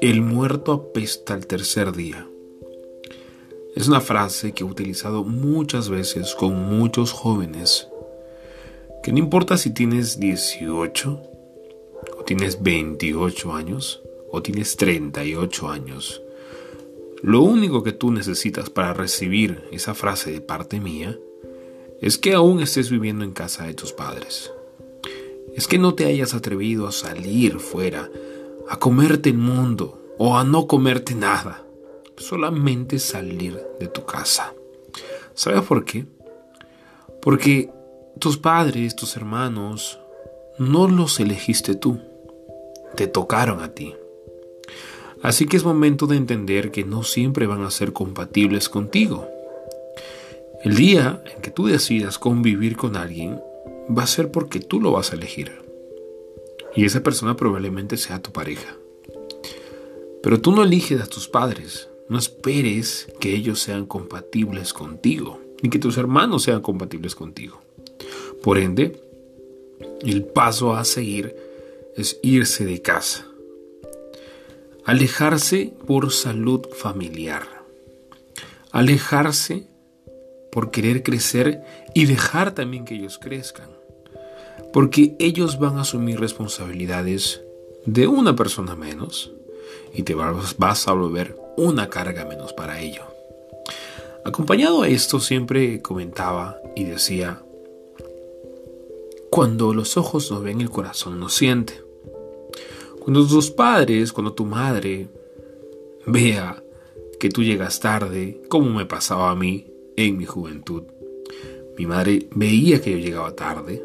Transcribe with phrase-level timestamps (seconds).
[0.00, 2.26] El muerto apesta al tercer día.
[3.74, 7.88] Es una frase que he utilizado muchas veces con muchos jóvenes,
[9.02, 11.22] que no importa si tienes 18,
[12.18, 16.22] o tienes 28 años, o tienes 38 años,
[17.22, 21.18] lo único que tú necesitas para recibir esa frase de parte mía
[22.00, 24.52] es que aún estés viviendo en casa de tus padres.
[25.58, 28.08] Es que no te hayas atrevido a salir fuera
[28.68, 31.64] a comerte el mundo o a no comerte nada.
[32.16, 34.54] Solamente salir de tu casa.
[35.34, 36.06] ¿Sabes por qué?
[37.20, 37.72] Porque
[38.20, 39.98] tus padres, tus hermanos,
[40.58, 41.98] no los elegiste tú.
[42.94, 43.96] Te tocaron a ti.
[45.24, 49.26] Así que es momento de entender que no siempre van a ser compatibles contigo.
[50.62, 53.40] El día en que tú decidas convivir con alguien
[53.96, 55.52] va a ser porque tú lo vas a elegir.
[56.74, 58.76] Y esa persona probablemente sea tu pareja.
[60.22, 61.88] Pero tú no eliges a tus padres.
[62.08, 67.60] No esperes que ellos sean compatibles contigo, ni que tus hermanos sean compatibles contigo.
[68.42, 69.00] Por ende,
[70.02, 71.36] el paso a seguir
[71.96, 73.26] es irse de casa.
[74.84, 77.42] Alejarse por salud familiar.
[78.70, 79.66] Alejarse
[80.50, 81.62] por querer crecer
[81.94, 83.77] y dejar también que ellos crezcan
[84.72, 87.42] porque ellos van a asumir responsabilidades
[87.86, 89.32] de una persona menos
[89.94, 93.02] y te vas a volver una carga menos para ello.
[94.24, 97.42] Acompañado a esto siempre comentaba y decía,
[99.30, 101.82] cuando los ojos no ven, el corazón no siente.
[102.98, 105.08] Cuando tus padres, cuando tu madre
[106.06, 106.62] vea
[107.18, 109.66] que tú llegas tarde, como me pasaba a mí
[109.96, 110.84] en mi juventud.
[111.76, 113.82] Mi madre veía que yo llegaba tarde,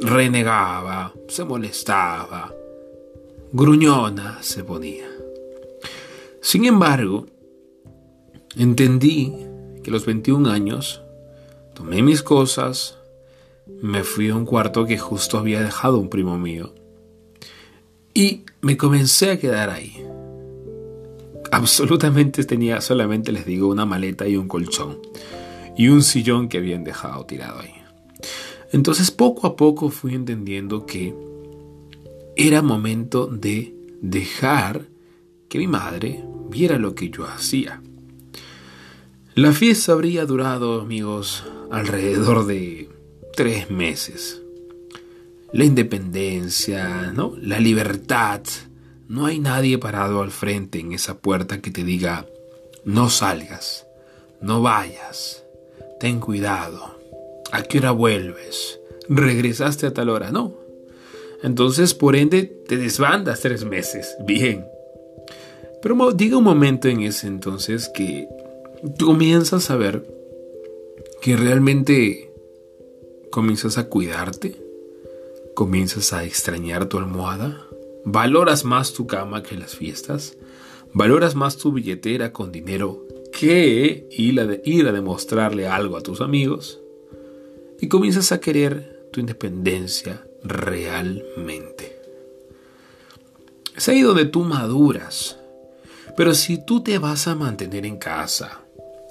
[0.00, 2.54] renegaba, se molestaba,
[3.52, 5.08] gruñona se ponía.
[6.40, 7.26] Sin embargo,
[8.56, 9.34] entendí
[9.82, 11.02] que a los 21 años
[11.74, 12.98] tomé mis cosas,
[13.82, 16.72] me fui a un cuarto que justo había dejado un primo mío
[18.14, 20.02] y me comencé a quedar ahí.
[21.50, 24.98] Absolutamente tenía solamente, les digo, una maleta y un colchón
[25.76, 27.85] y un sillón que habían dejado tirado ahí.
[28.72, 31.14] Entonces poco a poco fui entendiendo que
[32.36, 34.86] era momento de dejar
[35.48, 37.82] que mi madre viera lo que yo hacía.
[39.34, 42.88] La fiesta habría durado, amigos, alrededor de
[43.34, 44.42] tres meses.
[45.52, 47.34] La independencia, ¿no?
[47.40, 48.42] La libertad.
[49.08, 52.26] No hay nadie parado al frente en esa puerta que te diga,
[52.84, 53.86] no salgas,
[54.40, 55.44] no vayas,
[56.00, 56.95] ten cuidado.
[57.52, 58.80] ¿A qué hora vuelves?
[59.08, 60.30] ¿Regresaste a tal hora?
[60.30, 60.54] No.
[61.42, 64.16] Entonces, por ende, te desbandas tres meses.
[64.26, 64.66] Bien.
[65.82, 68.28] Pero diga un momento en ese entonces que
[68.98, 70.06] comienzas a ver
[71.20, 72.32] que realmente
[73.30, 74.56] comienzas a cuidarte,
[75.54, 77.66] comienzas a extrañar tu almohada,
[78.04, 80.36] valoras más tu cama que las fiestas,
[80.92, 86.20] valoras más tu billetera con dinero que ir a, ir a demostrarle algo a tus
[86.20, 86.80] amigos
[87.80, 92.00] y comienzas a querer tu independencia realmente.
[93.76, 95.38] Es ahí donde tú maduras.
[96.16, 98.62] Pero si tú te vas a mantener en casa,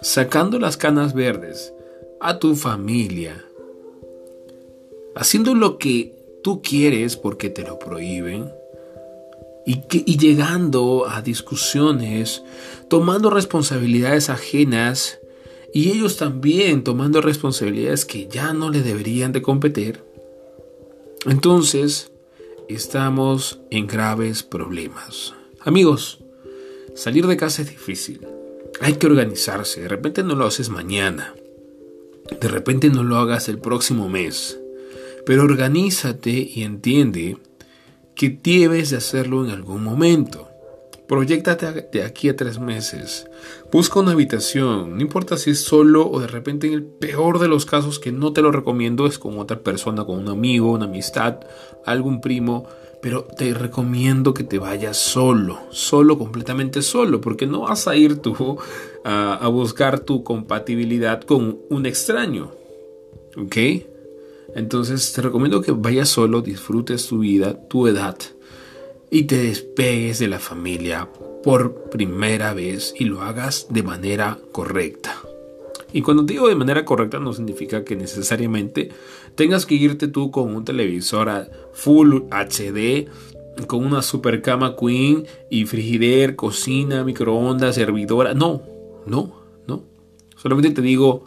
[0.00, 1.74] sacando las canas verdes
[2.20, 3.44] a tu familia,
[5.14, 8.50] haciendo lo que tú quieres porque te lo prohíben,
[9.66, 12.42] y, y llegando a discusiones,
[12.88, 15.18] tomando responsabilidades ajenas
[15.76, 20.02] y ellos también tomando responsabilidades que ya no le deberían de competir,
[21.26, 22.10] entonces
[22.66, 25.34] estamos en graves problemas.
[25.60, 26.20] Amigos,
[26.94, 28.26] salir de casa es difícil.
[28.80, 29.82] Hay que organizarse.
[29.82, 31.34] De repente no lo haces mañana.
[32.40, 34.58] De repente no lo hagas el próximo mes.
[35.26, 37.36] Pero organízate y entiende
[38.14, 40.48] que debes de hacerlo en algún momento.
[41.08, 43.28] Proyectate de aquí a tres meses.
[43.70, 47.46] Busca una habitación, no importa si es solo o de repente en el peor de
[47.46, 50.86] los casos que no te lo recomiendo es con otra persona, con un amigo, una
[50.86, 51.40] amistad,
[51.84, 52.66] algún primo,
[53.00, 58.16] pero te recomiendo que te vayas solo, solo, completamente solo, porque no vas a ir
[58.16, 58.58] tú
[59.04, 62.50] a, buscar tu compatibilidad con un extraño.
[63.36, 63.56] ¿Ok?
[64.56, 68.16] Entonces te recomiendo que vayas solo, disfrutes tu vida, tu edad
[69.10, 71.08] y te despegues de la familia
[71.42, 75.16] por primera vez y lo hagas de manera correcta.
[75.92, 78.90] Y cuando digo de manera correcta no significa que necesariamente
[79.34, 83.08] tengas que irte tú con un televisor a full HD,
[83.66, 88.34] con una super cama queen y frigider, cocina, microondas, servidora.
[88.34, 88.62] No,
[89.06, 89.32] no,
[89.66, 89.84] no.
[90.36, 91.24] Solamente te digo,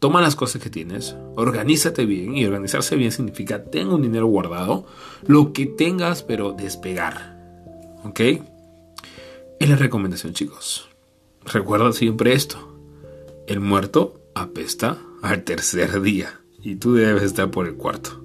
[0.00, 4.86] toma las cosas que tienes, organízate bien y organizarse bien significa tengo un dinero guardado,
[5.26, 7.38] lo que tengas pero despegar.
[8.02, 8.20] ¿Ok?
[9.60, 10.88] Es la recomendación chicos.
[11.44, 12.76] Recuerda siempre esto.
[13.46, 18.24] El muerto apesta al tercer día y tú debes estar por el cuarto.